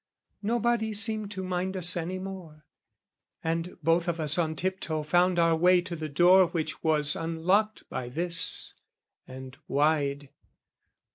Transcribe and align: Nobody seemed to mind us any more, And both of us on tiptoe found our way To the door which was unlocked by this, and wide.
Nobody 0.41 0.95
seemed 0.95 1.29
to 1.29 1.43
mind 1.43 1.77
us 1.77 1.95
any 1.95 2.17
more, 2.17 2.65
And 3.43 3.77
both 3.83 4.07
of 4.07 4.19
us 4.19 4.35
on 4.39 4.55
tiptoe 4.55 5.03
found 5.03 5.37
our 5.37 5.55
way 5.55 5.79
To 5.81 5.95
the 5.95 6.09
door 6.09 6.47
which 6.47 6.81
was 6.83 7.15
unlocked 7.15 7.87
by 7.87 8.09
this, 8.09 8.73
and 9.27 9.55
wide. 9.67 10.29